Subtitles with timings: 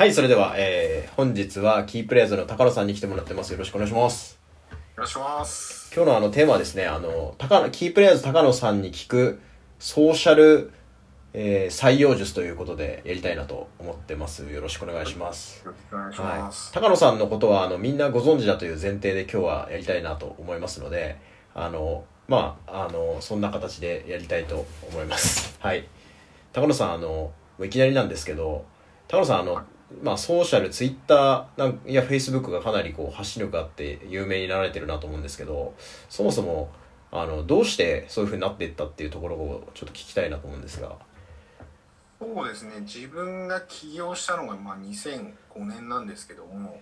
[0.00, 3.52] はい、それでは、えー、本日はキープレイヤーズの高野さんに来てもらってます。
[3.52, 4.40] よろしくお願いします。
[4.70, 5.92] よろしくお願いします。
[5.94, 9.42] 今日のあのテーマはですね、あの、高野、キープレイヤーズ高野さんに聞く
[9.78, 10.72] ソーシャル、
[11.34, 14.50] えー、採用術ということでやりたいなと思ってます。
[14.50, 15.62] よろしくお願いします。
[15.66, 16.50] よろしくお願いしはいま。
[16.50, 16.72] す。
[16.72, 21.18] 高野さんのことは、あの、みんなご存知だという前提で今日はやりたいなと思いますので、
[21.54, 25.58] あの、まあ、あの、そんな形でやりたいと思います。
[25.60, 25.86] はい。
[26.54, 27.32] 高野さん、あの、
[27.62, 28.64] いきなりなんですけど、
[29.06, 29.62] 高野さん、あの、
[30.02, 35.74] まあ、ソーシャル、ツイッターなんいや、フェイスブックがかなりこう、発信力があって有名になられてるなと思うんですけど、
[36.08, 36.70] そもそも、
[37.10, 40.96] あの、どうしてそういう風になっていったっていうところをちょっと聞きたいなと思うんですが。
[42.20, 42.80] そうですね。
[42.80, 45.32] 自分が起業したのがまあ2005
[45.64, 46.80] 年なんですけども、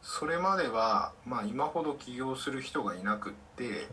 [0.00, 3.86] それまではまあ今ほど起業する人がいなくって、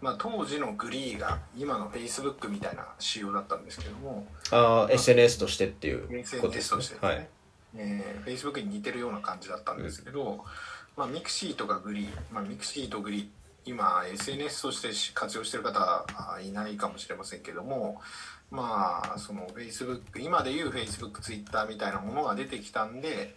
[0.00, 6.94] まあ当時の GREE が今の Facebook みたいな仕様だったんですけども、あー SNS としてっていうことで SNS すねとして。
[6.94, 7.08] ですね。
[7.08, 7.28] はい。
[7.76, 10.44] えー、Facebook に似てるような感じだったんですけど、
[10.96, 13.26] まあ、 mixi とか GREE、まあ、 mixi と GREE
[13.64, 18.00] 今 SNS として活用してる方はいないかもしれませんけども
[18.50, 23.34] まあその Facebook 今でいう Facebook Twitter みたいなものが出てきたんで、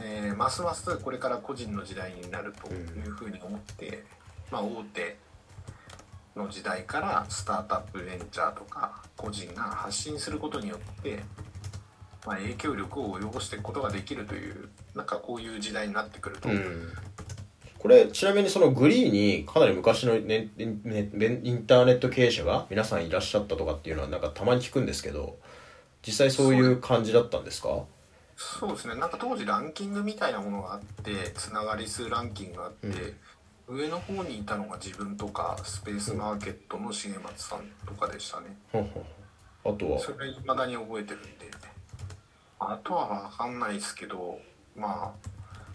[0.00, 4.04] えーますますこれから個人の時代になるというふうに思って、
[4.50, 5.16] まあ、大手
[6.36, 11.20] の時代からスタートアップベンチャーとか個人が発信することによって
[12.26, 16.92] まあ、影響力を及ぼしていくことができるというなんかこういう時代になってくると、うん。
[17.78, 25.38] これちなみにそのグリーにかなり昔のねねねインターネット経営者が皆さんいらっしゃったとかっていうのはなんかたまに聞くんですけど
[26.06, 27.84] 実際そういう感じだったんですか？
[28.36, 28.94] そうですね。
[28.96, 32.88] なんか当時ランキングみたいなものがあってつながり数ランキングがあって、
[33.68, 38.56] 上の方にいたのが自分とかスペースマーケットの重松さんとかでしたね。
[38.72, 38.90] ほん。
[39.64, 39.98] あとは？
[39.98, 41.20] それ未だに覚えてる。
[41.20, 41.39] んで
[42.60, 44.38] あとは分かんないですけど
[44.76, 45.28] まあ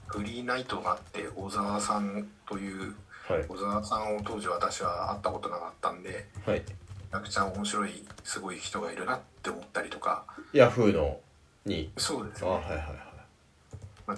[0.07, 2.95] フリーナイトがあって小沢さんという
[3.27, 3.45] はい。
[3.47, 6.59] 小沢さんを当時私は会ったことなかったんではい。
[6.59, 10.25] めちゃくちゃ面白いすごい人がいるなって思ったりとか。
[10.53, 11.19] ヤフーの
[11.65, 11.91] に？
[11.97, 12.49] そうですね。
[12.49, 14.17] あはいはいはい。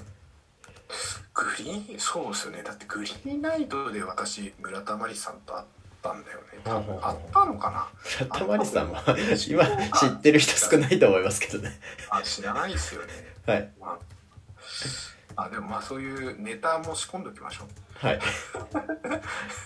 [1.33, 2.63] グリーンそうですよね。
[2.63, 5.66] だってグリーンナイトで私村田真理さんと会っ
[6.07, 6.44] たんだよね。
[6.63, 7.88] 多分ほうほうほう会ったのかな。
[8.25, 9.03] 村田真理さんは
[9.50, 9.66] 今
[10.00, 11.79] 知ってる人少ないと思いますけどね。
[12.09, 13.07] あ知らないですよね。
[13.45, 13.73] はい。
[13.79, 13.97] まあ
[15.40, 17.68] あでもまあそういうネタも仕込んでおきましょう。
[18.06, 18.19] はい。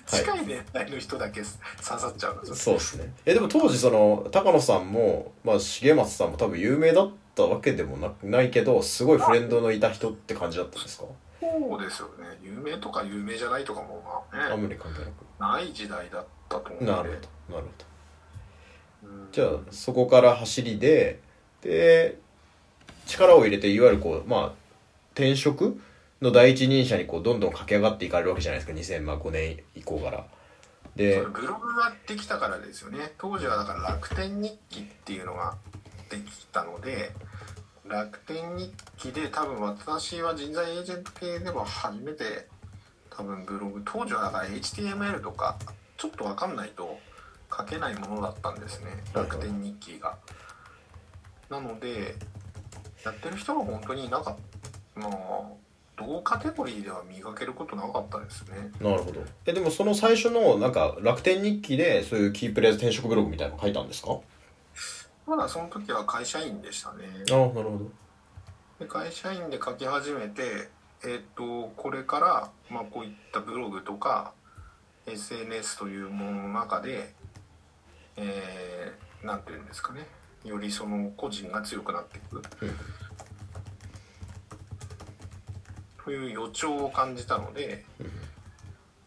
[0.06, 3.14] 近い年代の人だけ刺さっちゃうそうですね。
[3.26, 11.06] えでも当時その高野さんも、まあ、重松さんも多分有名だったわけでもなないけどすごいフレンドのいた人って感じだったんですか？
[11.42, 12.38] そうですよね。
[12.44, 14.78] 有名とか有名じゃないとかもまあね。
[15.40, 16.92] ない時代だったと思うんで。
[16.92, 17.10] なる
[17.50, 17.56] ほど。
[17.56, 17.72] なるほ
[19.08, 19.10] ど。
[19.10, 19.30] うん。
[19.32, 21.20] じゃあそこから走りで
[21.62, 22.20] で
[23.08, 24.54] 力を入れていわゆるこうまあ
[25.14, 25.82] 転職
[26.22, 29.00] の第一人者にこうどんどん駆け上がっていかれるわけじゃないですか。
[29.00, 30.24] 2005年以降から。
[30.96, 33.14] でブログができたからですよね。
[33.18, 35.56] 当時はだから楽天日記っていうのが
[36.10, 37.12] できたので
[37.92, 42.48] 楽天日記で多分私は人材エージェント系でも初めて
[43.10, 45.58] 多分ブログ当時はだから HTML とか
[45.98, 46.98] ちょっと分かんないと
[47.56, 48.88] 書けないものだったんですね。
[49.14, 50.16] 楽天日記が。
[51.50, 52.16] なので
[53.04, 54.38] やってる人が本当になんか
[54.96, 55.12] まあ
[55.98, 58.72] 同カテゴリーでは見かけることなかったですね。
[58.80, 59.22] なるほど。
[59.46, 64.18] えでもその最初のなんか楽天日記でそういうキープレーズ転職ブログみたいなの書いたんですか？
[65.26, 67.06] まだその時は会社員でしたね。
[67.32, 67.92] ああなるほど。
[68.80, 70.70] で会社員で書き始めて、
[71.06, 74.34] えっとこれから、まあ、こういったブログとか
[75.06, 77.14] SNS というものの中で、
[78.18, 80.08] えー、なんていうんですかね。
[80.44, 82.44] よりその個人が強くなっていく、うん。
[86.04, 88.12] という予兆を感じたので、うん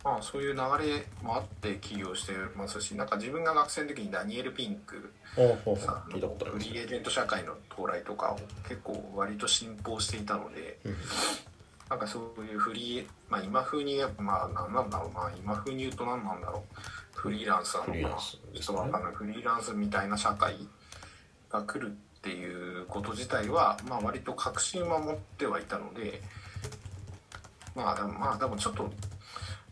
[0.05, 6.69] まあ、そういう流れもあって起業してますしなんか自分が学生の時にダニエル・ピンクさん聞いたことあります。
[6.69, 8.39] フリーエージェント社会の到来とかを
[8.69, 10.97] 結構割と信奉していたので、うん。
[11.89, 18.19] なんかそういうフリー、まあ今風に、まあ何なんだろう、まあ今風に言うと何なんだろう、フリーランスなのか
[18.55, 20.57] ちょっとんない、フリーランスみたいな社会
[21.49, 26.21] が来るっていうこと自体は、まあ割と確信は持ってはいたので、
[27.75, 28.93] まあでも、まあでもちょっと、うん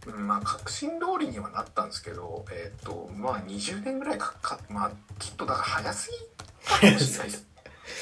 [0.06, 6.16] まあ確信通りにはなったんですけど、えっ、と、まあ20年ぐらいかか、まあきっとだから早すぎ
[6.64, 7.46] たかもしれないです。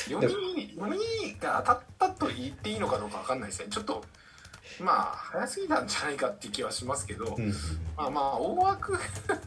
[0.08, 0.98] 読み、読み
[1.40, 3.66] が当たったと言っていいのかどうかわかんないですね。
[3.70, 4.04] ちょっと、
[4.80, 7.52] まあ、早すぎたんじゃないかっていう気はしますけど、うんうん
[7.96, 8.98] まあまあ、大枠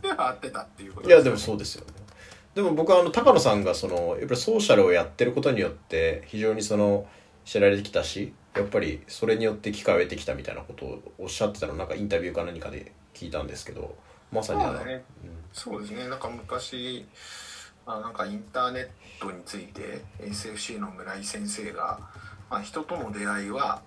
[0.01, 1.93] では合ってたっていうこといやでもそうですよね
[2.55, 7.07] でも僕はあの高野さんがそのやっぱりソーシャルをやってることによって非常にその
[7.45, 13.95] 知られてきたしやっぱりそれによって機会を得てきたみたいなことをおっしゃってたのなんかインタビューか何かで聞いたんですけど
[14.31, 15.03] まさにそうだね、
[15.53, 16.07] そうですね。
[16.07, 17.05] なんか昔
[17.85, 18.87] あなんかインターネッ
[19.19, 21.99] トについて SFC の村井先生が、
[22.49, 23.81] まあ、人との出会いは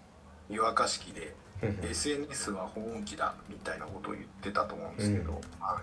[0.48, 5.36] 湯沸かし器でうん SNS は保温器だみたいなことを言ってたと思うんですけど、うん。
[5.64, 5.80] は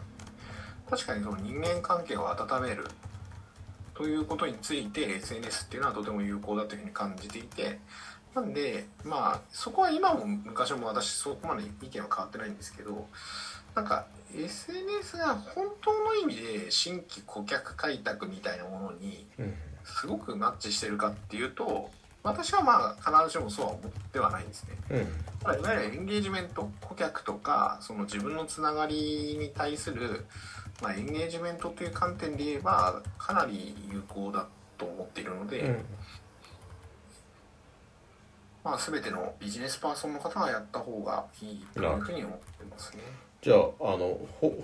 [0.88, 2.86] い、確かにその人間関係を温める
[3.96, 7.80] ということについて SNS っていうのはとても有効だというふうに感じていて
[8.36, 13.08] なんでまあそこは今も昔も私そこまで意見は変わってないんですけど
[13.76, 19.54] なんか SNS が本当の意味で新規顧客開拓みたいなものにうん。
[19.84, 21.90] すごくマッチしてるかっていうと
[22.24, 24.70] 私はまあ必ずしもそうは思ってはないんですね。
[24.92, 25.08] うん。
[25.44, 30.26] まあいわゆるエンゲージメント顧客とかその自分のつながりに対する、
[30.82, 34.48] まあ、エンゲージメントという観点で言えばかなり有効だ
[34.78, 35.86] と思っているので、うん
[38.64, 43.04] まあ、全てのビジネスパーソンの方がやった方がいいというふうに思ってますね。
[43.42, 44.18] じゃああの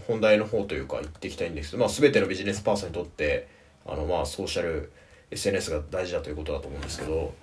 [0.08, 3.50] 本題の方というか言っていきたいんですけど、まあ、全てのビジネスパーソンにとって
[3.86, 4.90] あの、まあ、ソーシャル
[5.32, 7.34] SNS が大事だということだと思うんですけど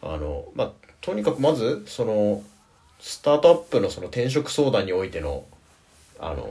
[0.00, 2.42] あの、まあ、とにかくまずその
[2.98, 5.44] スタートアップのその転職相談においての
[6.18, 6.48] あの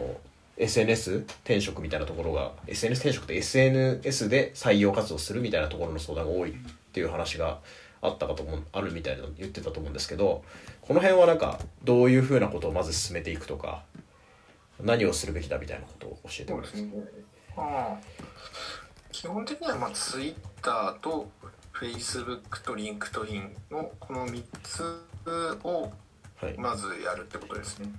[0.58, 6.54] SNS 転職みたいなところが SNS 転職って SNS で採用活動するみたいなところの相談が多いっ
[6.92, 7.60] ていう話が
[8.02, 10.44] あったかと思うあるみたいなの言ってたと思うんですけど
[10.82, 13.84] この辺はなんかどういうふうなことをまず進めていくとか
[14.82, 16.82] 何をするべきだみたいなことを教えてもらいます？
[16.82, 16.92] ね。
[17.58, 17.98] まあ、
[19.12, 21.30] 基本的にはまあ Twitter と
[21.74, 24.84] Facebook と LinkedIn のこの3つ
[25.64, 25.92] を
[26.38, 27.92] はいまずやるってことですね。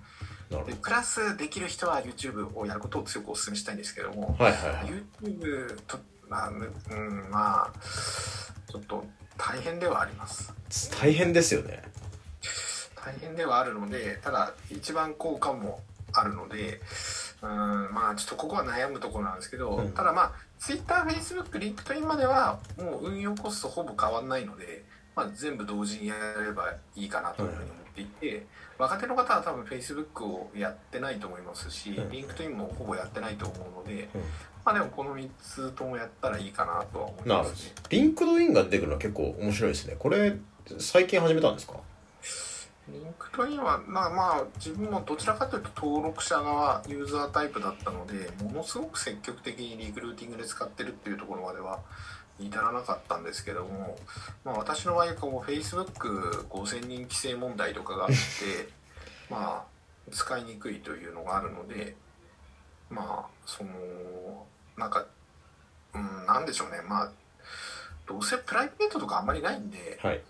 [0.51, 4.87] なるほでプラスできる人は YouTube をやることを強くお勧めしたいんですけども、どはいはいはい
[5.23, 5.99] YouTube と、
[6.29, 7.73] まあ、むうん、まあ、
[8.71, 9.05] ちょっと
[9.41, 10.53] 大変ではあります。
[11.01, 11.83] 大変ですよね。
[12.95, 15.81] 大変ではあるので、ただ一番効果も
[16.13, 16.79] あるので、
[17.41, 19.93] うん、まあちょっとここは悩むところなんですけど、うん。
[19.93, 24.85] ただまあ Twitter、Facebook、LinkedIn まではもう運用コストほぼ変わんないので、
[25.17, 28.47] まあ、全部同時にやればいいかなというふうに思っていて、
[28.77, 32.09] 若手の方は多分 Facebook をやってないと思いますし、うん。
[32.11, 34.21] LinkedIn もほぼやってないと思うので、うん
[34.65, 37.73] まあでもこの3つともやったらいいかなとは思いますね。
[37.91, 39.97] LinkedIn が出てくるのは結構面白いですね。
[39.99, 40.37] これ
[40.79, 41.75] 最近始めたんですか？
[42.89, 51.79] LinkedIn は、まあまあ、自分もどちらかというと登録者側、ユーザータイプだったので、ものすごく積極的にリクルーティングで使ってるっていうところまでは
[52.41, 53.97] 至らなかったんですけども、
[54.45, 58.15] まあ私の場合、こう、Facebook5000 人規制問題とかがあって、
[59.31, 61.95] まあ、使いにくいというのがあるので、
[64.81, 65.07] なんか、
[65.95, 67.13] うん、なんでしょうね、まあ、
[68.09, 70.21] どうせプライベートとかあんまりないんで、はい。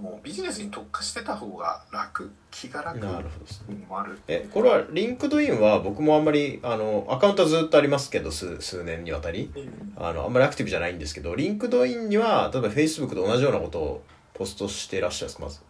[0.00, 9.50] もうビジネスに特化してた方が楽気が楽なるほどねもあるえこれは LinkedIn は僕もあんまりあのアカウントはずっとありますけど数数年にわたり。
[9.96, 14.02] あのあんまりアクティブじゃないんですけど LinkedIn には例えば Facebook と同じようなことを
[14.34, 15.62] ポストしていらっしゃるんですかまず。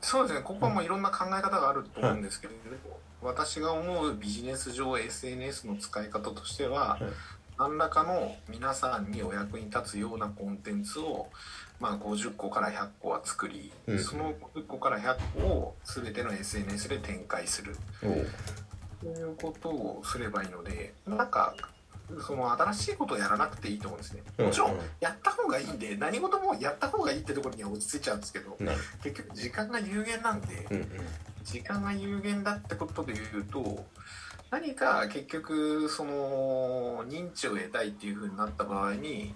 [0.00, 0.42] そうですね。
[0.44, 2.58] ここはもういろんな考え方があると思うんですけれど、
[3.22, 7.04] 私が思うビジネス上 SNS の使い方としては、い。
[7.58, 11.26] 何らかの皆さんにお役に立つようなコンテンツを、
[11.80, 13.98] まあ、50個から100個は作り、うん。
[13.98, 17.76] その50個から100個を全ての SNS で展開する。
[19.00, 21.54] ということをすればいいのでなんか
[22.26, 24.22] その新しいことをやらなくていいと思うんですね。
[24.38, 28.56] もちろんやった方がいいんで何事もやった方がいいってところには落ち着いちゃうんですけど
[29.02, 30.88] 結局時間が有限なんでうんうん。
[31.44, 33.86] 時間が有限だってことで言うと
[34.50, 39.34] 何か結局その認知を得たいっていう風になった場合に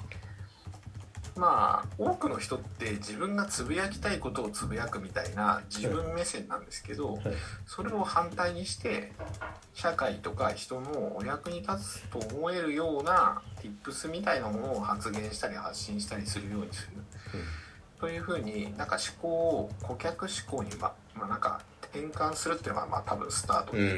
[1.34, 7.22] まあ多くの人って自分がつぶやきたいことをつぶやくみたいな自分目線なんですけど、はい。
[7.66, 9.12] それを反対にして
[9.72, 17.02] 社会とか人のお役に立つと思えるような tips みたいなものを発言したり発信したりするようにする、
[17.98, 21.62] というふうになんか思考を顧客思考にま、まあ、なんか
[21.92, 23.76] 転換するっていうのがまあ多分スタート。
[23.76, 23.88] で、うん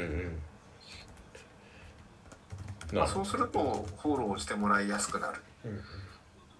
[2.92, 2.98] うん。
[2.98, 5.40] まあそうするとフォローしてもらいやすくなる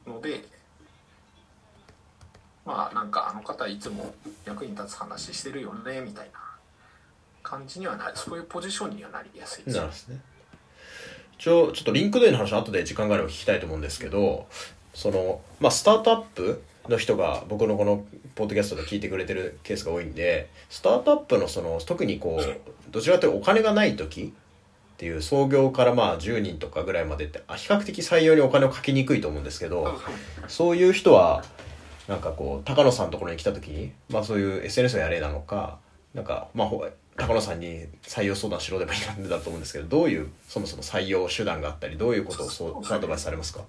[0.07, 0.45] ので
[2.65, 6.41] まあなんかあの方いつも役に立つ話してるよねみたいな
[7.43, 9.77] 感じにはなるそういうポジションにはなりやすいです。
[9.77, 10.21] なるほどですね。
[11.39, 14.47] 一応ちょっと LinkedIn の話は後で時間があれば聞きたいと思うんですけど
[14.95, 18.05] そのまあスタートアップの人が僕のこの
[18.35, 24.33] ポッドキャストで聞いてくれてるケースが多いんでスタートアップのその特にこうどちらかというとお金がない時
[24.95, 29.99] っていう創業からまあ10人とかぐらいまでってあ比較的採用にお金をかけにくいと思うんですけど
[30.47, 31.45] そういう人は
[32.09, 35.79] なんかこう高野さんのところに来た時に、まあ、そういう SNS をやれなのか
[36.13, 43.61] なんか、まあ、ほ高野さんに採用相談しろでもいいんだと思うんですけどどういうそもそも採用手段があったりどういうことをそうアドバイスされますか？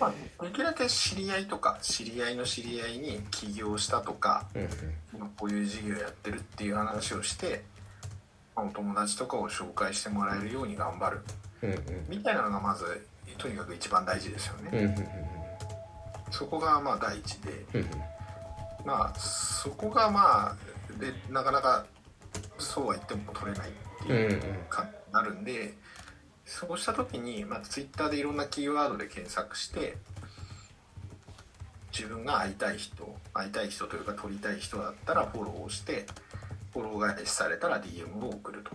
[0.00, 4.68] まあ、できるだけ知り合いとか知り合いの知り合いに起業したとか、うんうん。
[5.14, 7.62] 今こういう事業やってるっていう話をして、
[8.56, 11.20] まあお友達とかを紹介してもらえるように頑張る。
[11.62, 11.78] うんうん。
[12.08, 13.06] みたいなのがまず
[13.38, 15.33] とにかく一番大事ですよね、うんうん
[16.36, 17.88] そこがまあ第一でうんうん。
[18.84, 20.56] まあそこがまあ
[20.98, 21.86] でなかなか
[22.58, 23.72] そうは言っても取れないっ
[24.06, 25.74] てうんうんいうかなるんで
[26.44, 29.96] そうした時に、まあ、ツイッターでいろんなキーワードで検索して
[31.90, 36.04] 自分が会いたい人会いたい人というか取りたい人だったらフォローをして
[36.72, 38.70] フォロー返しされたら DM を送ると。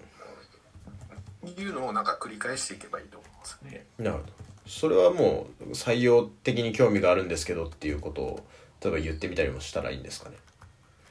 [1.57, 3.85] いうのをなんか繰り返していけばいいと思いますね。
[3.97, 8.45] なるほどそれはもう採用的に興味があるんですけどっていうことを
[8.81, 10.37] 例えば言ってみたりもしたらいいんですかね？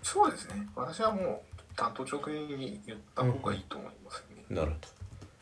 [0.02, 0.66] そうですね。
[0.74, 4.44] 私はもう担当直入に言った方がいいと思いますね。
[4.48, 4.76] なるほ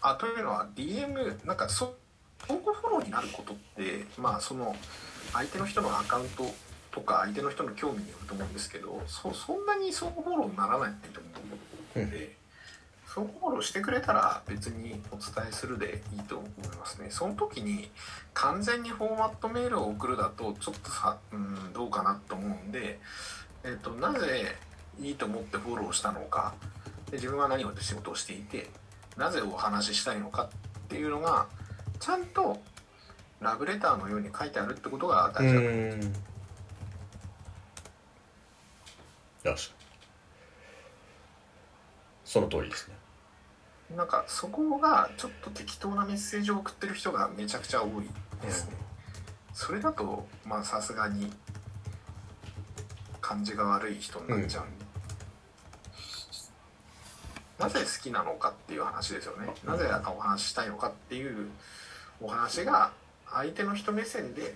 [0.00, 1.94] あというのは DM なんかそ
[2.46, 4.74] 相互フォローになることってまあその
[5.32, 6.44] 相手の人のアカウント
[6.90, 11.28] とか相手の人の興味によると思うんですけどそそんなに相互フォローにならないと思
[11.96, 12.45] うので、相互
[13.24, 17.08] フォローしてくれたら別にお伝えするでいいと思いますね。
[17.10, 17.90] その時に
[18.34, 22.98] 完全にフォーマットメールを送るだとちょっとさうんどうかなと思うんで、
[23.64, 24.56] えっとなぜ
[25.00, 26.54] いいと思ってフォローしたのか。
[27.10, 28.68] で自分は何を仕事をしていて
[29.16, 30.48] なぜお話ししたいのかっ
[30.88, 31.46] ていうのが
[32.00, 32.60] ちゃんと
[33.40, 36.12] ラブレターのように書いてあるってことが大事だとーん。
[39.44, 39.72] よし。
[42.24, 42.95] その通りですね。
[43.94, 48.08] なんかそこがちょっと適当なメッセージを送ってる人がめちゃくちゃ多い
[48.42, 48.72] ですね、
[49.54, 51.32] それだとまあさすがに
[53.20, 54.84] 感じが悪い人になっちゃうんで、
[57.58, 61.48] なぜ好きなのかっていう話ですよねなぜお話ししたいのかっていう
[62.20, 62.92] お話が
[63.30, 64.54] 相手の人目線で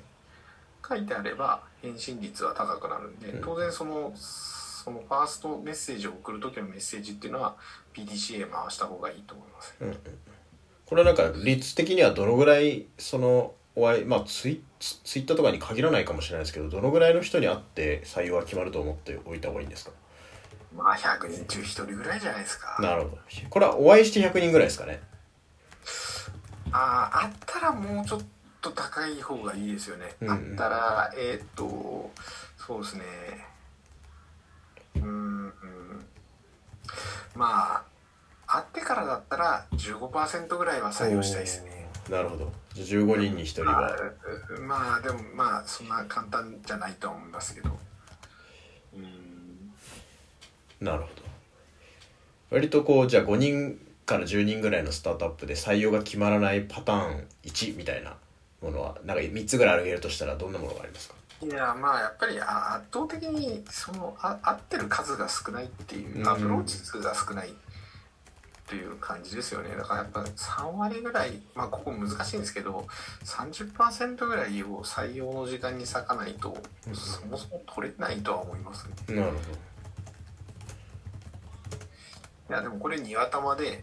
[0.87, 3.43] 書いてあれば返信率は高くなるんで、うん。
[3.43, 7.57] 当然そのそのファーストメッセージを送る時のメッセージっていうのは
[7.95, 9.75] PDCA 回した方がいいと思います。
[9.81, 9.97] うんうん。
[10.87, 19.93] これはなんか率的にはどのぐらいそのお会いまあツイツツイッターとかに限らないかもしれないですけどどのぐらいの人に会って採用が決まると思っておいた方がいいんですか？
[20.77, 22.77] まあ100人中1人ぐらいじゃないですか。
[22.81, 23.19] なるほど。
[23.49, 25.01] これはお会いして100人ぐらいですかね？
[26.73, 28.21] あああったらもうちょっ
[28.61, 30.35] と高い方がいいですよね、うんうん。
[30.35, 32.11] あったらえーっと
[32.57, 33.05] そうですね。
[34.97, 35.20] うん
[37.41, 37.83] ま
[38.47, 41.89] あ会ってからだったら15%ぐらいは採用したいですね。
[42.11, 42.53] なるほど。
[42.75, 47.71] じゃあ15人に1人まあはうまあでもまあそんな簡単じゃないとは思いますけど。
[48.95, 49.73] うん。
[50.81, 51.11] なるほど。
[52.51, 58.17] 割とこうじゃあ5人から10人ぐらいのスタートアップで採用が決まらないパターン1みたいな
[58.61, 61.15] ものはなんか3つぐらい挙げるとしたらどんなものがありますか？
[61.43, 66.29] いやまあやっぱりあ圧倒的にそのあ合ってる数が少ないっていううん。
[66.29, 67.55] アプローチ数が少ない
[68.67, 69.75] という感じですよね。
[69.75, 72.87] だからやっぱ3割ぐらいまあここ難しいんですけど
[73.25, 76.57] 30%ぐらいを採用の時間に割かないと
[76.87, 76.95] うん。
[76.95, 79.17] そもそも取れないとは思いますね。
[79.17, 79.39] なるほ
[82.51, 83.83] いやでもこれニワ玉で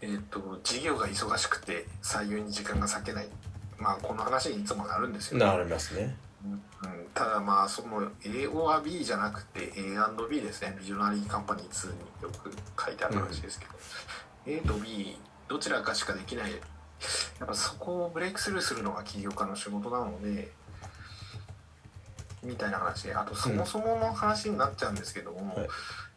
[0.00, 3.28] えっ、と事業が忙しくて採用に時間が割けない。
[3.78, 5.38] まあこの話にいつもなるんですよ。
[5.38, 6.62] どなりますねうん。
[7.14, 10.76] ただまあその A or B じゃなくて A&B ですね。
[10.78, 13.72] ビジョナリーカンパニー2によく書いてある話ですけど、
[14.46, 15.18] A と B
[15.48, 16.52] どちらかしかできない。
[16.52, 16.56] や
[17.44, 20.52] っぱそこをブレイクスルーするのが起業家の仕事なので
[22.42, 23.04] みたいな話。
[23.04, 25.68] であとそもそもの話になっちゃうんですけども、はい。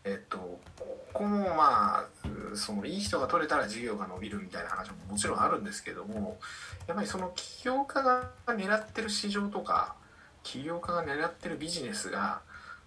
[0.06, 0.38] えっと
[0.78, 2.08] ここもまあ
[2.52, 6.40] うそのいい人が取れたら事業が伸びるみたいな話ももちろんあるんですけども
[6.88, 9.96] やっぱりその起業家が狙ってる市場とか
[10.44, 12.42] 起業家が狙ってるビジネスが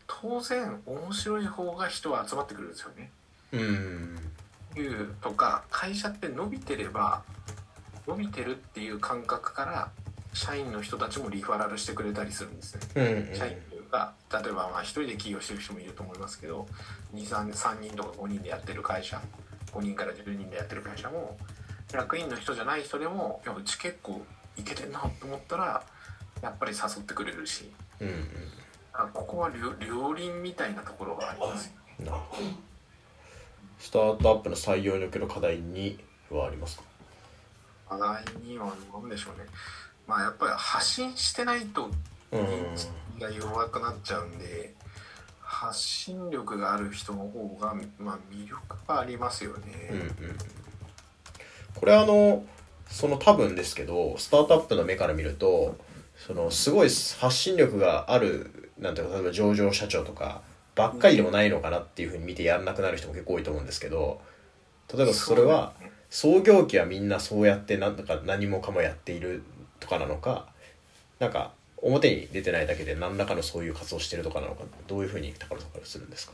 [0.06, 3.10] 当然面白い方が人は集まってくるんですよね。
[3.52, 4.18] うん
[4.76, 7.22] いうとか会社って伸びてれば
[8.06, 9.90] 伸びてるっていう感覚から
[10.34, 12.80] 社員の人たちもリファラルしてくれたりするんですね。
[12.94, 13.56] うんうん社員
[13.90, 16.66] が例えばまあ1人で起業してる人もいると思いますけど
[17.14, 19.20] 23 3人とか5人でやってる会社
[19.72, 21.36] 5人から10人でやってる会社も
[21.92, 24.22] 役員の人じゃない人でもいやうち結構
[24.56, 25.82] いけてんなと思ったら
[26.42, 27.70] やっぱり誘ってくれるし。
[28.00, 28.28] うんうん。
[28.98, 32.06] あここは両両輪みたいなところがありますよね。
[32.06, 32.48] なるほど。
[33.78, 35.98] スタートアップの採用における課題に
[36.30, 36.82] はありますか？
[37.90, 39.44] 課題には何でしょうね。
[40.06, 41.90] まあやっぱり発信してないと
[42.32, 42.88] うん認知
[43.20, 44.72] が弱くなっちゃうんで
[45.42, 49.90] 発信力がある人の方が、まあ、魅力はありますよね。
[49.90, 50.10] うんうん。
[51.74, 52.44] これあの
[52.88, 55.76] その多分ですけどスタートアップの目から見ると
[56.26, 60.42] そのすごい発信力があるなんていうか例えば上場社長とか
[60.74, 64.20] ばっかりでもないのかなっていうふうに見てやんなくなる人も結構多いと思うんですけど
[64.92, 65.72] 例えばそれは
[66.10, 69.44] 創業期はみんなそうやってなんか何もかもやっている
[69.78, 70.48] とかなのか
[71.20, 76.32] なんか表に出てないだけで何らかのそういう活動してるとかなのかどういうふうに高野さんからするんですか？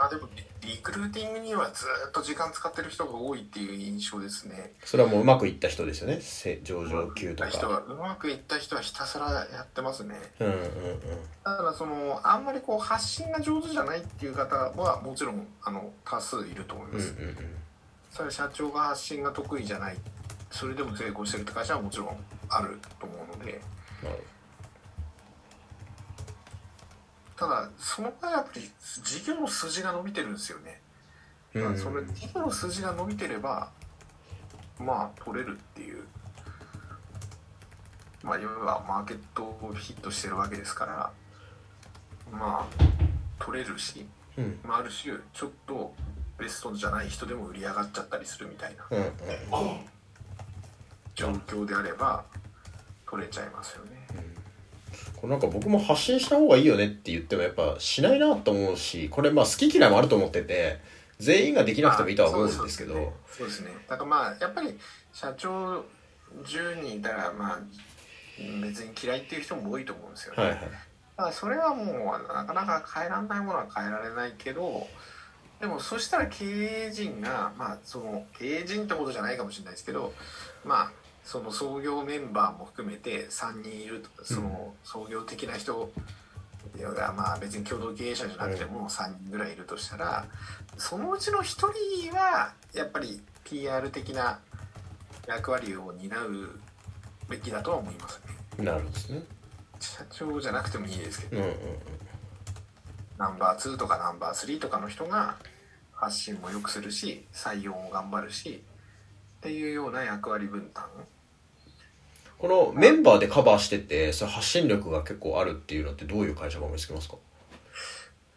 [0.00, 4.72] あでもリリクルーティングにはずっと時間使ってる人が多いっていう印象ですね。
[4.84, 6.18] それはもううまくいった人ですよね。
[6.20, 7.84] せ上場級とか。
[7.86, 10.16] うまくいった人はひたすらやってますね。
[10.38, 10.60] うんうんうん。
[11.44, 17.14] だからそのあんまりこう発信が上手じゃないっていう方はもちろんあの多数いると思います。
[17.18, 17.36] うんうんうん。
[18.10, 19.96] それ社長が発信が得意じゃない。
[20.50, 22.16] それでも成功してるって会社はもちろん
[22.48, 23.60] あると思うので。
[24.02, 24.24] なる
[27.40, 28.70] ただその場合やっぱり
[29.02, 30.82] 事業の数字が伸びてるんですよね。
[31.54, 31.58] そ
[31.90, 33.70] れ事業の数字が伸びてれば
[34.78, 36.04] まあ取れるっていう。
[38.22, 41.10] まあいわばマーケットをヒットしてるわけですから
[42.30, 44.06] まあ取れるし、
[44.36, 44.60] うん。
[44.62, 45.94] まあ、ある種ちょっと
[46.36, 49.10] ベストじゃない人でも売り上がっちゃったりするみたいなうんうん。
[51.14, 52.22] 状況であれば
[53.08, 53.99] 取れちゃいますよね。
[55.16, 60.80] これなんか僕も発信した方がいいよねって言ってもやっぱしないなと思うしこれまあ好き嫌いもあると思ってて
[61.18, 62.94] 全員ができなくてもいいとは思うんですけど。
[62.94, 63.14] そうですね。
[63.38, 63.70] そうですね。
[63.88, 64.78] だからまあやっぱり
[65.12, 65.84] 社長
[66.44, 67.60] 10人いたらまあ
[68.62, 70.60] 別に嫌いっていう人も多いと思うんですよね、はいはい。
[70.60, 70.76] だか
[71.16, 74.86] らそれはもうなかなか変えられないものは変えられないけど
[75.60, 80.14] でもそしたら経営陣がまあその経営陣ってことじゃないかもしれないですけど
[80.64, 80.92] まあ
[81.24, 85.90] その創業メンバーも含めて3人いるとその創業的な人
[86.78, 90.26] がまあ別に共同経営者じゃなくても3人ぐらいいるとしたら
[90.76, 94.40] そのうちの1人はやっぱり PR 的な
[95.26, 96.58] 役割を担う
[97.28, 98.20] べきだとは思います
[98.58, 98.64] ね。
[98.64, 99.22] なるほどですね。
[99.78, 101.42] 社長じゃなくてもいいですけど。
[101.42, 101.56] うんうんうん。
[103.18, 105.36] ナンバー2とかナンバー3とかの人が
[105.92, 108.62] 発信も良くするし採用も頑張るし
[109.40, 110.84] っていうような役割分担？
[112.38, 117.16] このメンバーでカバーしててそれ発信力が結構あるっていうのってどういう会社が思いつきますか？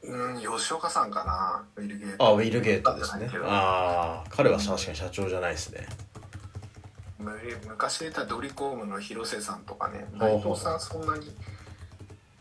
[0.03, 1.65] うん吉岡さんかな。
[1.75, 2.25] ウィル・ゲート。
[2.25, 3.29] あウィル・ゲートですね。
[3.43, 5.87] ああ彼は確かに社長じゃないですね。
[7.19, 7.31] む
[7.67, 10.07] 昔出たドリコームの広瀬さんとかね。
[10.13, 11.33] 内藤さんそんなに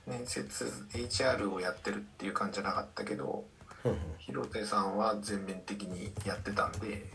[0.06, 3.44] 面接 HR をやってるっていう感じじゃなかったけど
[3.84, 3.98] うんうん。
[4.18, 7.06] 広瀬さんは全面的にやってたんで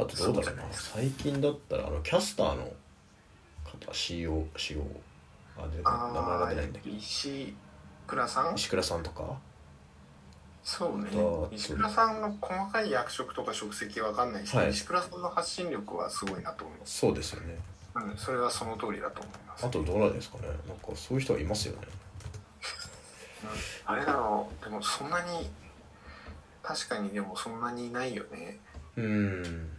[0.00, 0.62] あとどうだろうな。
[0.72, 2.72] 最近だったらあのキャスターの
[3.64, 4.82] 方 CO CO
[5.58, 6.88] あで名前があ出ないんだけ？
[6.90, 7.54] どあ石
[8.06, 8.54] 倉さん？
[8.54, 9.38] 石倉さんとか？
[10.62, 11.08] そうね。
[11.52, 14.70] 石倉さんの細かい役職とか職責わかんないし、はい。
[14.70, 17.58] 石倉さんの発信力はすごいなと思います、そうですよね。
[17.94, 19.66] うん、それはその通りだと思います。
[19.66, 20.48] あとどうなんですかね。
[20.68, 21.88] なんかそういう人はいますよね。
[23.86, 24.64] あれだろう。
[24.64, 25.50] でもそんなに
[26.62, 28.58] 確かにでもそんなにいないよね。
[28.96, 29.70] うん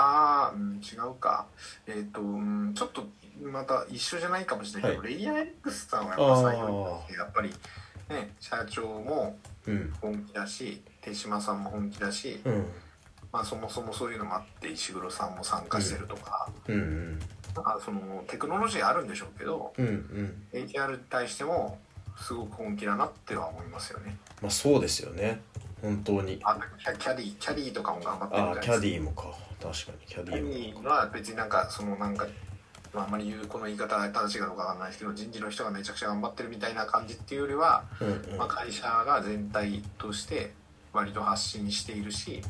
[0.00, 1.46] ああ、うん、違うか。
[1.86, 3.06] えっ、と、うん、ちょっと
[3.42, 7.48] また一緒じゃないかもしれないけど、はレイヤー X さんはやっぱあー採用やっぱり
[8.08, 9.92] ね社長もうん。
[10.00, 12.66] 本気だし手島さんも本気だし、うん。
[13.32, 16.74] まあそもそもそういうのもあって石黒さんも参加してるとか、うん。
[16.74, 17.18] うん。
[17.54, 20.36] なんかそのテクノロジーあるんでしょうけどうんうん。
[20.52, 21.78] HR に対しても
[22.16, 24.16] すごく本気だなっては思いますよね。
[24.40, 25.40] まあそうですよね。
[25.82, 26.40] 本当に。
[26.42, 28.80] あキャキャディキャディとかも頑張ってるああキャみたいです。
[28.80, 32.26] ディーもか確かにキャディーは別になんかそのなんか、
[32.94, 38.38] まあ、あんまり言うこの言い方正しいかどうかわかんないですけど人事の人がめちゃくちゃ頑張ってるみたいな感じっていうよりは、うんうん。
[38.38, 40.52] まあ、会社が全体として
[40.92, 42.42] 割と発信しているし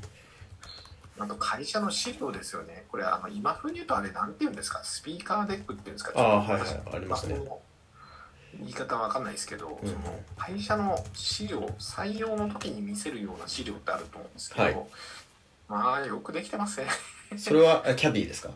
[1.19, 2.85] あと会社の資料ですよね。
[2.89, 4.81] これあの今風に言うとあれなんて言うんですか？
[4.83, 6.13] スピーカーデックっていうんですか？
[6.15, 6.83] あょっとはいはい。
[6.95, 7.39] ありますね。
[8.59, 9.95] 言い方わかんないですけど、うんうん。
[9.95, 14.77] その会社の資料採用の時に見せるような資料ってあると思うんですけど、はい
[15.71, 16.89] まあよくできてますね。
[17.39, 18.51] それはあキャディーですか？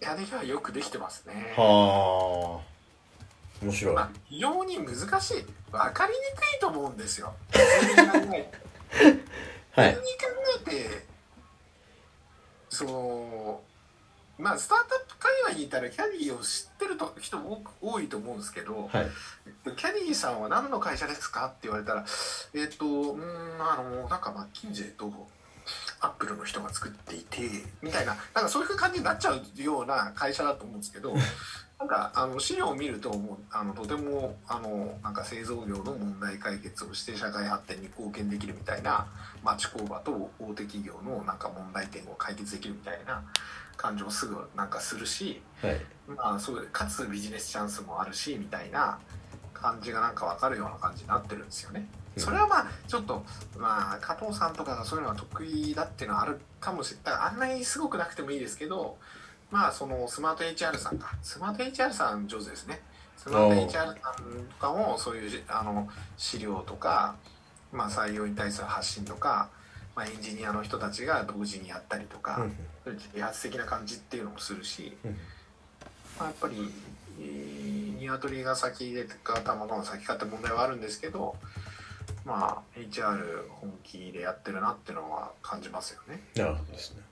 [0.00, 1.52] キャディはよくできてますね。
[1.56, 3.64] はあ。
[3.64, 3.94] 面白い。
[3.94, 5.46] まあ、非常に難しい。
[5.70, 7.34] 分かりにくいと思うんですよ。
[7.50, 9.94] 普通に考えてはい。
[9.94, 10.26] 普通に考
[10.66, 11.06] えて
[12.68, 13.60] その
[14.38, 19.10] まあスタートアップ界隈にいたらキャディを知ってると人多く多いと思うんですけど、はい。
[19.76, 21.46] キャディさんは何の会社ですか？
[21.46, 22.04] って言われたら
[22.54, 25.12] えっ、とうーんあのなんかマッキンゼーと
[26.02, 27.40] アップルの人が作っていて
[27.80, 31.14] みたいななんかそういう感じになっちゃうような会社だと思うんですけど
[31.78, 39.06] なんかあの資料を見るともうあのとてもあのなんか製造業の問題解決をして社会発展に貢献できるみたいな
[39.44, 43.22] 町工場と大手企業のなんか問題点を解決できるみたいな
[43.76, 48.98] 感じもすぐなんかするし、はいまあ、そうかつビジネスチャンスもあるしみたいな
[49.52, 51.86] 感じがなんか分かるような感じになってるんですよね。
[52.16, 53.24] それはまあちょっと
[53.56, 57.20] まあ加藤さんとかがそういうのが得意だっていうのはあるかもしれない。
[57.20, 58.96] あんなにすごくなくてもいいですけど
[59.50, 61.12] まあそのスマート HR さんか。
[61.22, 62.80] スマート HR さん上手ですね。
[63.16, 64.02] スマート HR さんと
[64.58, 67.16] かもそういうあの資料とか、
[67.72, 69.48] まあ、採用に対する発信とか、
[69.94, 75.10] まあ、エンジニアの人たちが同時にやったりとか、うん自発的な感じっていうのもするし、うん。
[76.18, 76.68] まあ、やっぱり、
[77.20, 81.36] えー、鶏が先でか卵が先かって問題はあるんですけど
[82.24, 86.22] まあ HR 本気でやってるなっていうのは感じますよね。
[86.34, 87.02] なるほどですね。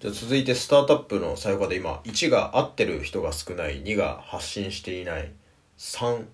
[0.00, 5.32] じゃあ続いてスタートアップの採用化で今1が合ってる人が少ない2が発信していない
[5.78, 6.26] 3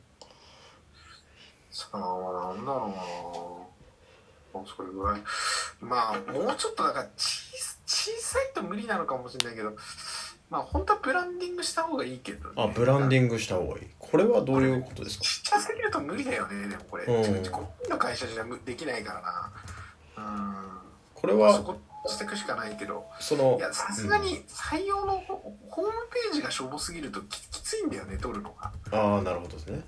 [1.71, 2.87] さあなんだろ
[4.55, 4.67] うな。
[4.67, 5.21] それぐらい。
[5.81, 7.53] まあもうちょっとだから小
[7.87, 9.77] 小さいと無理なのかもしれないけど
[10.53, 13.87] まあ本当はブランディングした方がいいけど、ね、あブランディングした方がいい。
[13.99, 15.25] これはどういうことですか？
[15.25, 17.23] ちっちゃすぎると無理だよねでもこれ、うん。
[17.23, 17.53] 自己
[17.89, 19.53] の会社じゃできないからな。
[20.19, 20.55] うん。
[21.15, 23.07] これはまあそこしていくしかないけど。
[23.19, 28.71] そのいやさすがに採用のホホームページがしょぼすぎるとききついんだよね取るのが。
[28.91, 29.81] ああなるほどですね。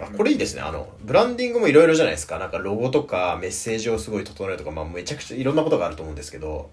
[0.00, 0.62] あこれいいですね。
[0.62, 2.40] あのブランディングもいろいろじゃないですか。
[2.40, 6.72] なんかロゴとかメッセージをすごい整えるとか、まあ、めちゃくちゃいろんなことがあると思うんですけど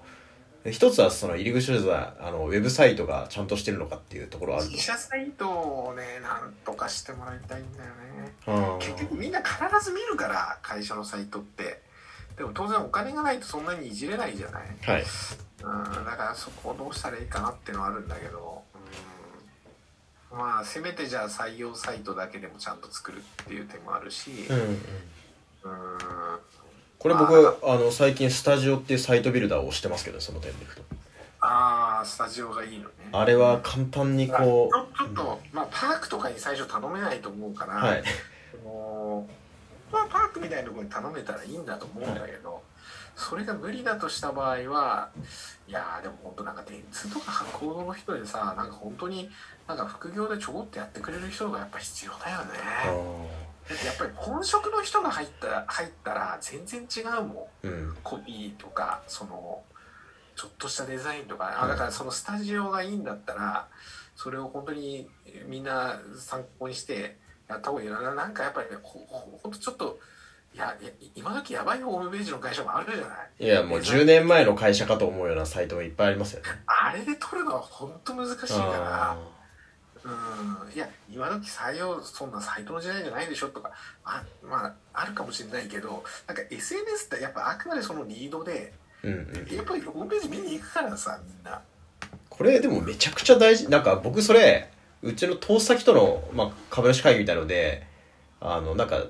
[0.71, 8.33] 一つはその入り口としてはあのウェブサイトがちゃんとしてるのかっていうところはあると自社サイトをねなんとかしてもらいたいんだよね。
[8.45, 11.85] あ結局みんな必ず見るから会社のサイトって。
[12.37, 14.63] でも当然お金がないとそんなにいじれないじゃない。
[14.81, 15.03] ーはい。
[15.63, 18.61] うんだからそこをどうしたらいいかなっていうのはあるんだけど。
[20.31, 20.37] うん。
[20.37, 24.45] まあせめてじゃあ採用サイトだけでもちゃんと作るっていう手もあるし。
[24.49, 24.67] うんうん。
[24.67, 26.39] うん
[26.99, 30.81] これ僕あの最近スタジオっていうサイトビルダーを押してますけどその点でいくと。
[31.39, 32.89] ああスタジオがいいのね。
[33.11, 38.03] あれは簡単にこまあちょっと、まあパークとかに最初頼めないと思うから、うはい。
[38.63, 39.27] も
[39.91, 42.63] うまあパークみたいなところに頼めたらいいんだと思うんだけど、
[43.17, 45.09] それが無理だとした場合は
[45.67, 49.29] いやーでも本当なんか電通とか博報の人でさなんか本当に
[49.67, 53.26] なんか副業でちょこってやってくれる人がやっぱ必要だよね
[53.85, 57.67] やっぱり本職の人が入ったら入ったら全然違うもん。
[57.67, 57.97] ーうん。
[58.03, 59.61] コピーとかその
[60.35, 61.63] ちょっとしたデザインとか。
[61.63, 63.67] あだからそのスタジオがいいんだったら
[64.15, 65.09] それを本当に
[65.47, 68.13] みんな参考にしてやった方がいいな。
[68.13, 69.99] なんかやっぱりねほほほんとちょっと
[70.53, 73.29] いやいや今時やばいホームページの会社もあるじゃない。
[73.39, 76.47] いやもう10年前の会社かと思うようなサイトもいっぱいありますよね。
[76.65, 79.11] あれで取るのは本当難しいから。
[79.11, 79.17] あ
[80.07, 80.73] うん。
[80.73, 83.71] いや今時採用そんなサイトの時代じゃないでしょとか
[84.03, 89.55] あまああるかもしれないけどなんか SNS ってやっぱあくまでそのリードでーうんうん。
[89.55, 91.61] やっぱりホームページ見に行くからさみんな。
[92.29, 93.69] これでもめちゃくちゃ大事。
[93.69, 94.69] なんか僕それ
[95.01, 97.85] うちの投資先との、まあ、株主会議みたいので
[98.39, 99.05] あのなんか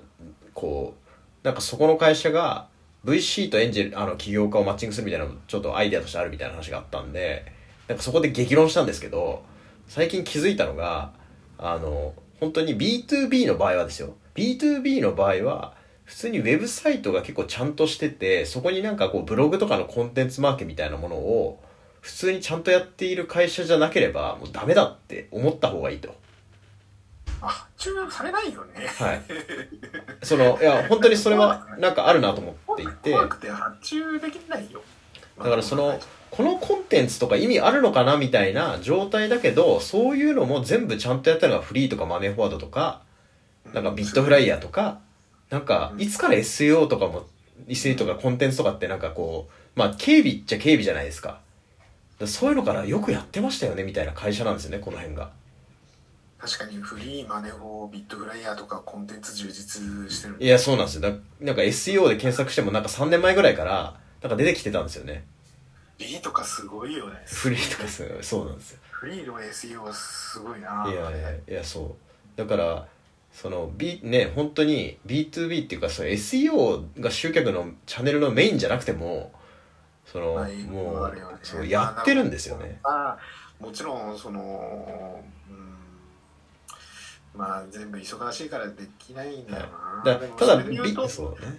[0.53, 0.95] こ
[1.43, 2.67] うなんかそこの会社が
[3.05, 7.45] VC とエンジェルあの起業家をマッチングするみたいなのちょっとアイデアとしてあるみたいな話があったんで
[7.87, 9.43] なんかそこで激論したんですけど
[9.87, 11.13] 最近気づいたのが
[11.57, 15.73] あの本当に B2B の場合はですよ B2B の場合は
[16.05, 21.61] 普通にウェブサイトが結構ちゃんとしててそこになんかこうブログとかのコンテンツマーケみたいなものを
[22.01, 26.15] 普通にちゃんとやっている会社じゃなければもうダメだって思った方がいいと。
[27.41, 28.87] あ発注されないよね。
[28.87, 29.21] はい。
[30.25, 34.81] その、いや、本当にそれはなんかあるなと思っていて、怖くて発注できないよ。
[35.37, 35.99] だからその、
[36.31, 43.01] このコンテンツとか意味あるのかなみたいな状態だけど、そういうのも全部ちゃんとやったのがフリーとかマネーフォワードとか、
[43.73, 44.99] なんかビットフライヤーとか、
[45.49, 47.25] なんか、いつから SEO とかも、
[47.67, 51.29] SEO とかコンテンツとかってなんかこう、まあ、警備っちゃ警備じゃないですか。
[51.29, 51.39] だか
[52.21, 55.31] らそういうのからよくやってましたよねみたいな会社なんですよね、この辺が。
[56.39, 61.01] 確かにフリーマネフォービットフライヤーとかコンテンツ充実してるいや、そうなんですよ。
[61.01, 61.09] だ
[61.41, 65.25] なんか SEO で検索してもなんか3年前ぐらいから、なんか出てきてたんですよね。
[65.97, 67.23] B とかすごいよね。
[67.25, 68.79] フリーとかすそうなんですよ。
[68.91, 70.85] フリーの SEO はすごいな。
[70.87, 71.97] いやいやいやそ
[72.35, 72.37] う。
[72.37, 72.87] だから
[73.31, 79.31] その B ね本当に B2B っていうかその SEO が集客のチャンネルのメインじゃなくても
[80.05, 80.35] その、
[80.69, 82.79] もうそうやってるんですよね。
[82.83, 83.17] まあ
[83.59, 85.36] もちろんそのうん
[87.37, 89.65] まあ全部忙しいからできないんだよ
[90.03, 90.77] な、だでもただとね。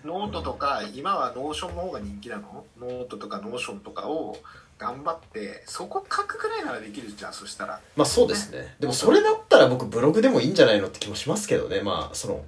[0.04, 2.64] ノートとか今は Notion の方が人気なの？
[2.80, 4.36] ノートとか Notion とかを
[4.78, 7.80] 頑張ってそこ書くくらいならできるじゃんそしたら。
[7.96, 8.74] まあそうですね。
[8.80, 11.80] でもそれだったら僕ブログでもいいんじゃないのって気もしますけどね。
[11.82, 12.44] まあその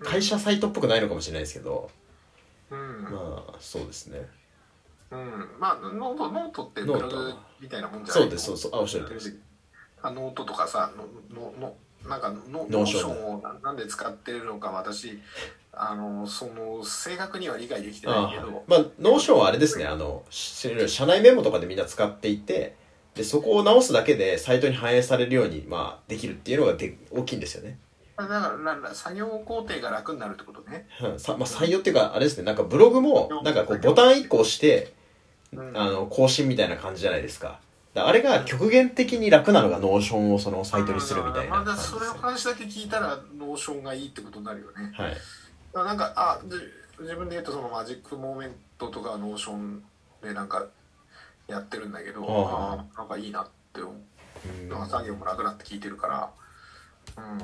[0.00, 1.90] 会社サイトっぽくないのかもしれないですけど、
[2.70, 4.26] うん、まあそうですね。
[5.10, 9.36] うん、まあ note note ってブログみたいなもんじゃないそうですそうそうあおっしゃるとりです。
[10.02, 11.74] あノートとかさののの
[12.08, 15.18] なんかノ Notion をななんで使ってるのか私
[15.72, 18.64] あのその正確には理解できてあないけど。
[18.66, 19.86] まあ Notion はあれですね。
[19.86, 22.76] あのし社内メモとかでみんな使っていて
[23.14, 27.78] でそこを直すだけでサイトに反映されるように、まあ、できるっていうのがで大きいんですよね、
[28.16, 32.44] だから作業工程が楽になるってことね、うんさまあ、採用っていうかあれですね。
[32.44, 34.94] なんかブログもなんかこうボタン1個押して
[35.54, 37.48] うん、あの更新みたいな感じじゃないですか。
[37.48, 37.58] だ
[37.94, 44.92] あれが極限的に楽なのが Notion をそのサイトにするみたいなまだそれの話だけ聞いたら Notion がいいってことになるよね。
[44.94, 45.16] はい。
[45.74, 46.56] あなんかあじ
[47.00, 49.82] 自分で言うとその Magic Moment とか Notion
[50.22, 50.66] でなんか
[51.48, 53.94] やってるんだけどああなんかいいなって思う。
[54.48, 54.68] うん。
[54.70, 56.30] なんか作業も楽だって聞いてるから。
[57.16, 57.42] うん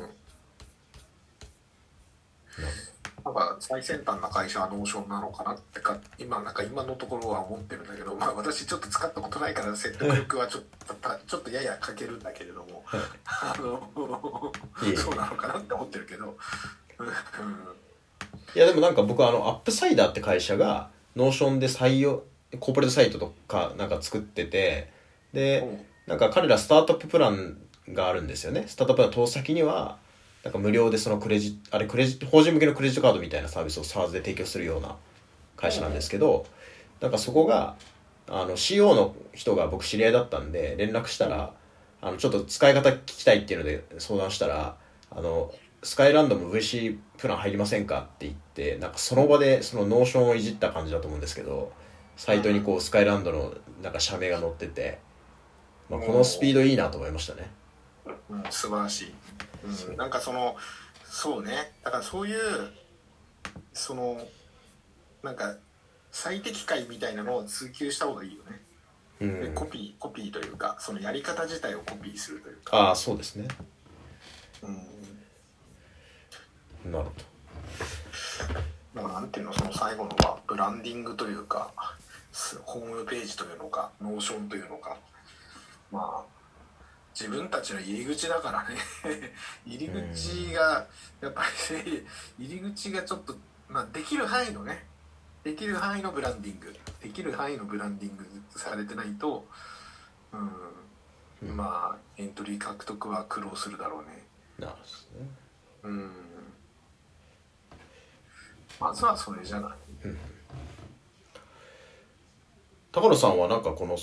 [3.24, 13.00] なんか最先端な会社は Notion なのかなってか今なんか今のところは思ってるんだけど、まあ、私ちょっと使ったことないから説得力はちょっとたちょっとやや欠けるんだけれどもはい。
[13.26, 13.90] あの
[14.96, 16.36] そうなのかなって思ってるけど、
[16.98, 17.06] うん。
[18.54, 22.22] いやでもなんか僕あのアップサイダーって会社が Notion で採用
[22.60, 24.90] コーポレートサイトとかなんか作ってて
[25.32, 28.64] でなんか彼らスタートアッププランがあるんですよね。
[28.66, 29.98] スタートアッププラン通す先には
[30.44, 34.96] なんか無料でそのクレジあれクレジ法人向けのクレジットカードみたいなサービスを SARS で提供するような
[35.56, 36.46] 会社なんですけど
[37.00, 37.76] なんかそこが
[38.28, 41.52] あの CO の人が僕知り合いだったんで連絡したら
[42.00, 44.76] あのちょっと使い方聞きたいっていうので相談したら
[45.10, 51.72] あのスカイランドも VC プラン入りませんかって言ってなんかその場でその Notion をいじった感じだと思うんですけど
[52.16, 54.98] サイトにこうスカイランドのなんか社名が載ってて、
[55.88, 57.48] まあ、このスピードいいなと思いましたね。
[58.28, 59.14] うん、素晴らしい、
[59.64, 60.56] うん、なんかその
[61.04, 61.72] そうね。
[61.82, 62.38] だからそういう
[63.72, 64.20] その
[65.22, 65.56] なんか
[66.10, 68.60] 最適解みたいなのを追求した方がいいよね、
[69.20, 69.40] うん。
[69.40, 73.48] でコピーコピーというかそのやり方自体をコピーするというか、ああそうですね。
[76.84, 77.12] うん、なるほ
[78.94, 81.72] だからなんていうのその最後のはブランディングというか
[82.32, 84.96] すホームページというのか Notion というのか。
[85.90, 86.37] まあ
[87.18, 88.76] 自分たちの入り口だからね。
[89.66, 90.86] 入り口が
[91.20, 91.42] やっぱ
[91.84, 92.04] りね
[92.38, 93.36] 入り口がちょっと、
[93.68, 94.86] まあ、できる範囲のね
[95.42, 98.24] できる範囲のブランディングできる範囲のブランディング
[98.56, 99.48] されてないと
[101.42, 104.24] うん、まあエントリー獲得は苦労するだろうね。
[104.60, 104.84] どなるほ
[105.18, 105.30] どね。
[105.82, 106.10] うん。
[108.78, 109.72] まずはそれじゃない。
[112.92, 113.96] 高野さんはなんかこの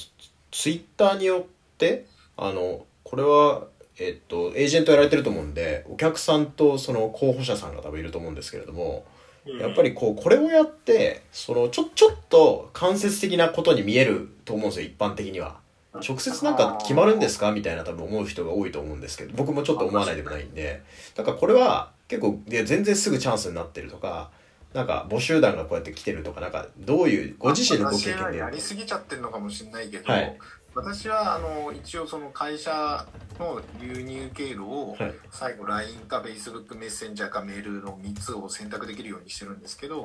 [0.52, 1.44] ツイッターによっ
[1.78, 9.06] てあのこれはえっとエージェントやられてると思うんでお客さんとその候補者さんが多分いると思うんですけれども
[9.46, 15.64] やっぱりこうこれをやってそのちょちょっと間接的なことに見えると思うんですよ一般的には。
[16.06, 20.82] 直接なんか決まるんですかみたいな多分思う人が多いと思うんですけど僕もちょっと思わないでもないんで。
[21.16, 24.30] だからこれは結構で全然すぐチャンスになってるとか
[24.74, 30.38] なんか募集団がこうやって来てるとかなんかどういうご自身のご経験でやりすぎちゃってるのかもしれないけど、はい
[30.76, 33.08] 私はあの一応その会社
[33.40, 35.14] の流入経路をはい。
[35.32, 40.04] 最後 LINE か Facebook メッセンジャーかメールの3つを選択できるようにしてるんですけど、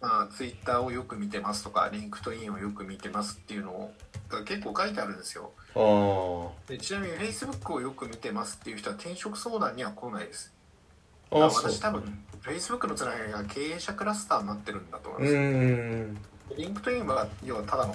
[0.00, 3.90] まあ、Twitter をよく見てますとか LinkedIn をよく見てますっていうの
[4.28, 5.52] が結構書いてあるんですよ。
[6.66, 10.52] でちなみに Facebook をよく見てますっていう人は転職相談には来ないです。
[11.30, 17.94] 私多分 Facebook のつながりが経営者クラスターになってるんだと思ういます、LinkedIn は要はただの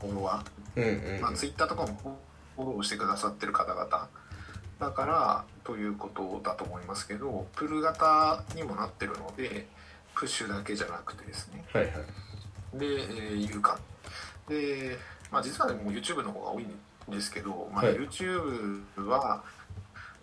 [0.00, 2.18] フォロワーうんうんまあ、ツイッターとかも
[2.56, 4.08] フォローしてくださってる方々。
[4.78, 9.66] だからということだと思いますけどプル型にもなってるので
[10.14, 11.64] プッシュだけじゃなくてですね。
[11.72, 11.92] はいはい。
[12.78, 13.78] で、えー、有感
[14.48, 14.96] で、
[15.30, 16.70] まあ、実はねもう YouTube の方が多いん
[17.10, 17.94] ですけど、まあ、はい。
[17.94, 19.44] YouTube は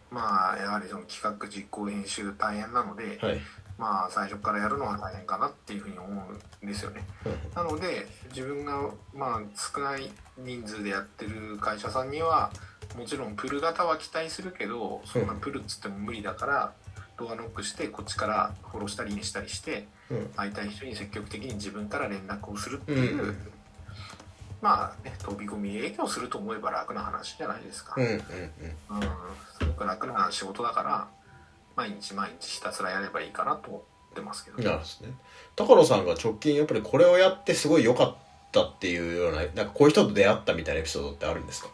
[0.09, 3.41] まあやはりその企画実行編集大変なので、はい
[3.77, 7.05] まあ最初からやるのは大変かなっていうふうに思うんですよね。
[7.55, 12.51] なので自分がまあ少ない人数でやってる会社さんには
[12.97, 16.73] もちろんプル型は期待するけどそんなプルっつっても無理だから
[17.17, 20.27] ドアノックしてこっちからフォローしたりインしたりしてうん。
[20.35, 23.37] 会いたい人に積極的に自分から連絡をするっていう、うん。
[24.61, 27.95] まあね飛び込み営業すると思えば楽な話じゃないですか。
[27.97, 28.17] うんうんうん。
[28.17, 28.21] うん、
[29.59, 31.07] すごく楽な仕事だから
[31.77, 33.77] 毎日毎日ひたすらやればいいかなと思
[34.11, 35.13] ってますけど、なるほどね。
[35.55, 38.15] 高野さんが直近やっぱりこれをやってすごい良かっ
[38.47, 41.69] ったっていうようななんかこういう人と出会ったみたいなエピソードってあるんですか？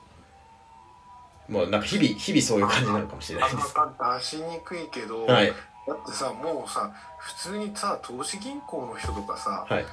[1.48, 3.76] もうなんか日々日々そういう感じなのかもしれないです。
[4.20, 5.54] 出しにくいけど、はい。
[5.88, 9.86] だってさもうさ普通にさ投資銀行の人とかさ、はい。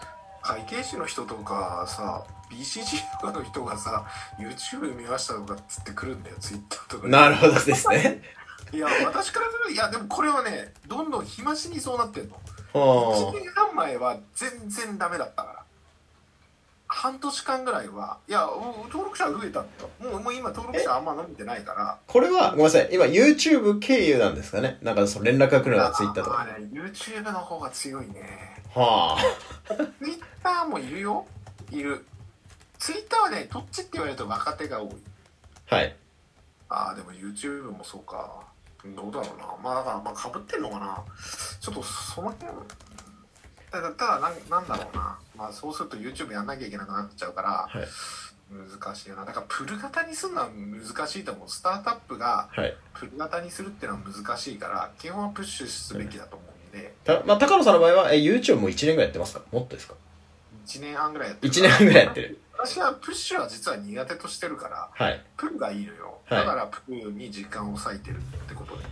[0.42, 4.06] 会計士の人とかさ BCG とかの人がさ
[4.38, 7.12] YouTube 見ましたとかっつってくるんだよ Twitter とかで。
[7.12, 8.22] なるほどですね
[8.72, 12.34] いや私からするといやでもこれはねどんどん日増しにそうなってんの。
[12.72, 15.60] は1年半前は全然ダメだったから。
[16.92, 18.48] 半年間ぐらいはいや
[18.88, 20.12] 登録者増えたんだよ。
[20.12, 21.98] もうもう今登録者あんま伸びてないから。
[22.06, 22.88] これはごめんなさい。
[22.92, 24.78] 今 YouTube 経由なんですかね？
[24.82, 26.40] なんかその連絡が来るのが Twitter とか。
[26.40, 28.60] あね YouTube の方が強いね。
[28.74, 29.16] は
[30.00, 31.26] Twitter もいるよ。
[31.70, 32.04] いる。
[32.78, 34.90] Twitter はねどっちって言われると若手が多い。
[35.70, 35.96] あはい。
[36.68, 38.42] ああでも YouTube もそうか
[38.84, 39.46] どうだろうな。
[39.62, 41.02] まあだからまあかぶってんのかな。
[41.60, 42.50] ちょっとその辺
[43.70, 45.18] ただただなんなんだろうな。
[45.36, 47.88] まあそうすると YouTube やんなきゃいけなくなっちゃうからはい。
[48.52, 49.24] 難しいよな。
[49.24, 51.48] だからプル型にするのは難しいと思う。
[51.48, 52.74] スタートアップがはい。
[52.94, 56.92] プル型にするっていうのは難しいから基本はプッシュすべきだと思うんで。
[57.04, 59.42] たまあ高野さんの場合はえ YouTube も1年ぐらいやってますか？
[59.52, 59.94] もっとですか
[60.66, 61.52] ？1年半ぐらいやってる。
[61.52, 65.24] 1年半ぐらいやってる私はプッシュは実は苦手としてるからはい。
[65.36, 66.18] プルがいいのよ。
[66.26, 66.46] はい。
[66.46, 68.84] だからプルに時間を割いてるってことで。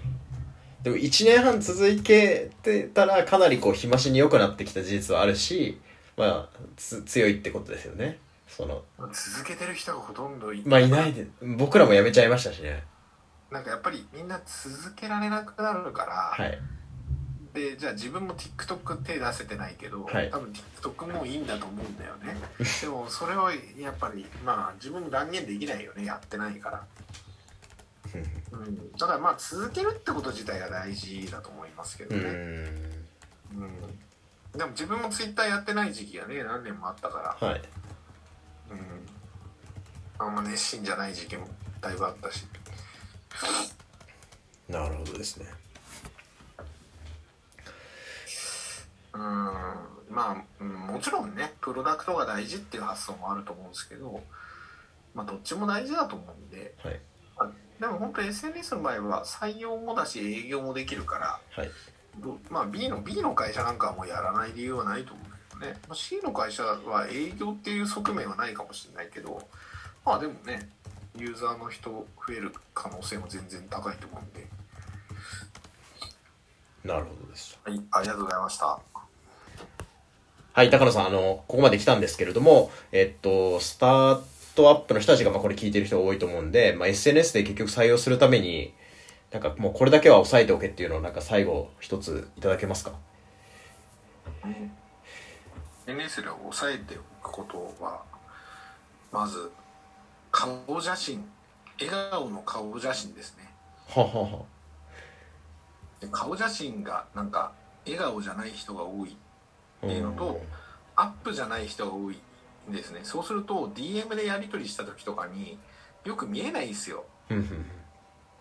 [0.82, 5.80] でも1年半続けてたらかなりこう日増しに良くなってきた事実はあるし
[6.16, 8.18] まあつ強いってことですよね。
[8.46, 8.82] その。
[8.96, 10.62] まあ続けてる人がほとんどい。
[10.64, 12.84] まあいないで僕らも辞めちゃいましたしね。
[13.50, 16.58] なんかやっぱりみんな続けられなくなるから、はい
[17.54, 20.30] でじゃあ自分も TikTok 手出せてないけど、はい。
[20.30, 22.36] 多分 TikTok もいいんだと思うんだよね。
[22.80, 26.04] でもそれをやっぱりまあ自分も断言できないよね。
[26.04, 26.86] やってないから、
[28.52, 32.32] うん、だからまあ続けるってこと自体が大事だと思いますけどうね、ん。
[32.34, 33.98] うん、
[34.52, 37.62] でも自分も Twitter やってない時期がね何年もあったから、はい。
[38.70, 41.48] うん、あんま熱心じゃない時期も
[41.80, 42.46] だいぶあったし。
[44.68, 45.46] なるほどですね
[49.18, 50.14] うん。
[50.14, 54.22] まあ、うんもちろんねプロダクトが大事っていう発想もあると思うんですけど
[55.14, 57.00] まあどっちも大事だと思うんではい。
[57.38, 57.50] あ
[57.80, 61.70] でも本当 SNS の場合は採用もだし営業もできるからはい。
[62.18, 69.46] どまあ B の B の会社なんかはもうやらない理由はないと思うんだけどね、まあ、C の会社は営業っていう側面はないかもしれないけど
[70.04, 70.68] まあでもね
[71.16, 74.46] ユーザーの人増える可能性も全然高いと思うんで。
[76.84, 77.58] なるほどです。
[77.64, 78.80] はいありがとうございました
[80.58, 84.20] はい、高野さん、あの、ここまで来たんですけれども、えっと、スター
[84.56, 88.74] トアップの人たちが、まあ、これ聞いてる人が多いと思うんで、まあ、SNS で結局採用するために、
[89.30, 92.90] なんかもうこれだけは押さえておけっていうのを、なんか最後、一ついただけますか
[95.86, 98.02] ？SNS で押さえておくことは
[99.12, 99.52] まず
[100.32, 101.24] 顔写真
[101.80, 103.48] 笑顔の顔写真ですね。
[103.86, 104.42] ははは。
[106.00, 107.52] で顔写真がなんか
[107.86, 109.16] 笑顔じゃない人が多い
[109.84, 110.40] っていうのとうん。
[110.96, 112.18] アップじゃない人が多い
[112.68, 113.00] んですね。
[113.04, 115.58] そうすると DM でやり取りした時とかに
[116.04, 117.04] よく見えないんですよ。
[117.30, 117.66] うんうん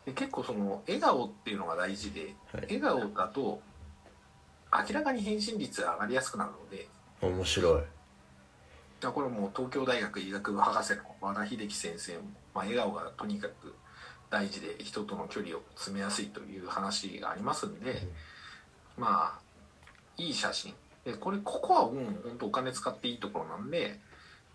[0.06, 2.62] で結構その笑顔っていうのが大事ではい。
[2.62, 3.62] 笑顔だと
[4.72, 6.88] 明らかに返信率が上がりやすくなるので
[7.22, 7.82] 面白い。
[7.82, 7.84] い
[9.04, 12.22] やこれもう東京大学医学部博士の和田秀樹先生も、
[12.56, 13.76] まあ、笑顔がとにかく
[14.32, 18.02] 大事で人との距離を詰めやすいという話がありますんで、
[18.98, 19.40] まあ
[20.18, 20.74] いい写真
[21.08, 23.98] でこれここはもう本当お金使っていいところなんで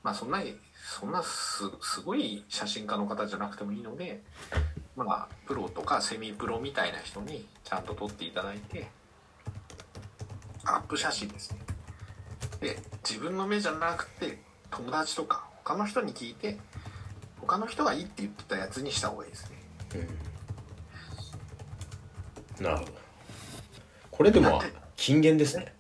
[0.02, 0.54] まあそんなに
[1.00, 4.20] そんなすすごい写真家の方じゃなくてもいいので
[4.94, 8.86] まあプロとかセミプロみたいな人にちゃんと撮っていただいて
[10.64, 11.58] アップ写真ですね
[12.60, 14.38] で自分の目じゃなくて
[14.70, 16.58] 友達とか他の人に聞いて
[17.40, 19.58] 他の人がいいって言ってたやつにした方がいいですね
[22.60, 22.92] なるほど。
[24.10, 24.62] これでも
[24.96, 25.74] 金言ですね。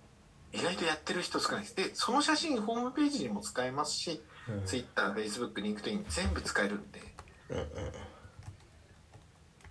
[0.52, 1.76] 意外とやってる人少ないです。
[1.76, 4.58] でその写真ホームページにも使えますし、うん。
[4.64, 7.00] TwitterFacebook、LinkedIn 全部使えるんで。
[7.50, 7.66] うんうん。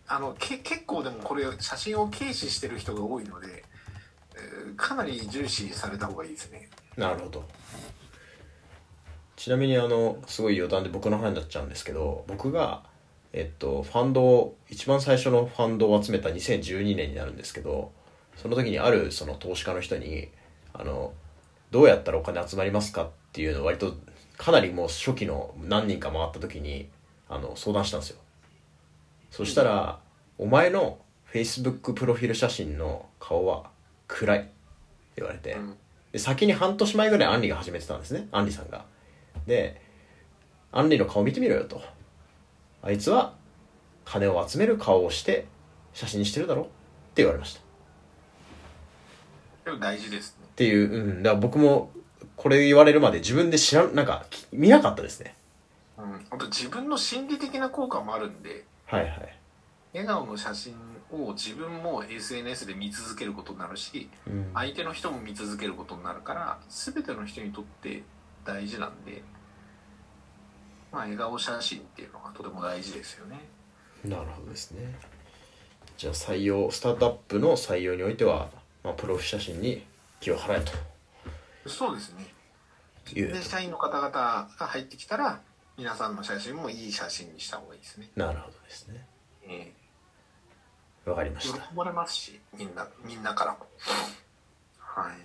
[0.08, 3.64] あのけ結構でもこれ写真を軽視してる人が多いので、
[4.36, 6.70] えーかなり重視された方がいいですね。
[6.98, 7.48] なるほど。
[9.42, 12.84] ちなみにあのすごい余談で僕の話になっちゃうんですけど僕が
[13.34, 17.92] えっとファンドを一番最初のファンドを集めた2012年になるんですけど
[18.36, 20.30] その時にあるその投資家の人に
[20.74, 21.14] あの
[21.72, 23.94] どうやったらお金集まりますかっていうのを割と
[24.38, 26.90] かなりもう初期の何人か回った時に
[27.30, 28.18] あの相談したんですよ。
[29.30, 30.00] そしたら、
[30.38, 31.00] お前の
[31.32, 33.70] Facebook プロフィール写真の顔は
[34.08, 34.40] 暗い。
[34.40, 34.50] って
[35.18, 35.78] 言われて、うん。
[36.12, 38.28] で先に半年前ぐらいアンリが始めてたんですね。
[38.32, 38.86] アンリさんが。
[39.48, 39.82] で
[40.72, 41.82] アンリの顔見てみろよと。
[42.82, 43.34] あいつは
[44.04, 45.46] 金を集める顔をして
[45.94, 46.72] 写真にしてるだろって
[47.18, 47.62] 言われました。
[49.66, 51.92] でも大事ですねっていう、うん、だから僕も
[52.36, 55.36] これ言われるまで自分で知らんなんかき見なかったですね。
[55.98, 56.26] うん。
[56.30, 59.38] あと自分の心理的な効果もあるんではいはい、
[59.94, 60.76] 笑顔の写真
[61.14, 68.04] を自分も SNS で見続けることになるしうん、相手の人も見続けることになるから全ての人にとって
[68.44, 69.24] 大事なんで
[70.92, 73.40] まあ笑顔写真っていうのがとても大事ですよね。
[74.04, 74.94] なるほどですね。
[75.96, 78.50] じゃあ採用スタートアップの採用においては、
[78.84, 79.84] まあ、プロフ写真に
[80.22, 80.66] 気を払え
[81.64, 81.70] と。
[81.70, 82.26] そうですね。
[83.14, 85.42] で社員の方々が入ってきたら
[85.78, 89.06] 皆さんの写真もいい写真にした方がいいですね、なるほどですね。
[89.48, 89.74] え
[91.06, 91.70] わかりまえ喜した。
[91.76, 93.58] ばれますしみんなみんなからも。
[94.78, 95.16] はい。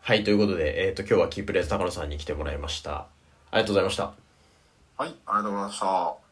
[0.00, 3.08] はいということで、えー、と今日はキープレース高野さんに来てもらいました。
[3.50, 4.04] ありがとうございました。
[4.04, 4.14] はい
[4.98, 6.25] ありがとうございました